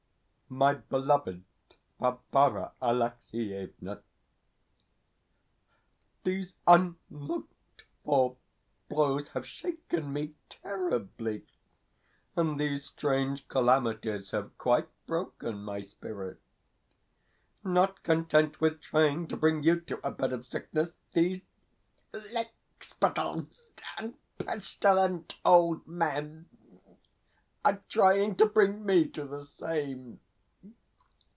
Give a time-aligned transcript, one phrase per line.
[0.53, 1.45] MY BELOVED
[1.97, 4.01] BARBARA ALEXIEVNA,
[6.25, 8.35] These unlooked for
[8.89, 11.45] blows have shaken me terribly,
[12.35, 16.41] and these strange calamities have quite broken my spirit.
[17.63, 21.39] Not content with trying to bring you to a bed of sickness, these
[22.11, 23.45] lickspittles
[23.97, 26.49] and pestilent old men
[27.63, 30.19] are trying to bring me to the same.